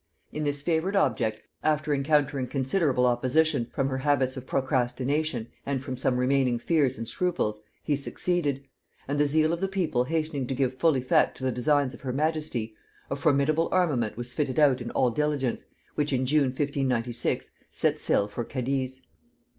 In 0.31 0.45
this 0.45 0.63
favorite 0.63 0.95
object, 0.95 1.43
after 1.61 1.93
encountering 1.93 2.47
considerable 2.47 3.05
opposition 3.05 3.67
from 3.71 3.89
her 3.89 3.99
habits 3.99 4.35
of 4.35 4.47
procrastination 4.47 5.49
and 5.63 5.83
from 5.83 5.95
some 5.95 6.17
remaining 6.17 6.57
fears 6.57 6.97
and 6.97 7.07
scruples, 7.07 7.61
he 7.83 7.95
succeeded; 7.95 8.63
and 9.07 9.19
the 9.19 9.27
zeal 9.27 9.53
of 9.53 9.61
the 9.61 9.67
people 9.67 10.05
hastening 10.05 10.47
to 10.47 10.55
give 10.55 10.73
full 10.79 10.95
effect 10.97 11.37
to 11.37 11.43
the 11.43 11.51
designs 11.51 11.93
of 11.93 12.01
her 12.01 12.13
majesty, 12.13 12.73
a 13.11 13.15
formidable 13.15 13.69
armament 13.71 14.17
was 14.17 14.33
fitted 14.33 14.57
out 14.57 14.81
in 14.81 14.89
all 14.89 15.11
diligence, 15.11 15.65
which 15.93 16.11
in 16.11 16.25
June 16.25 16.45
1596 16.45 17.51
set 17.69 17.99
sail 17.99 18.27
for 18.27 18.43
Cadiz. 18.43 19.01